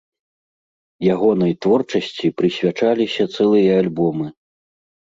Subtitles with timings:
[1.17, 4.27] Ягонай творчасці прысвячаліся цэлыя альбомы.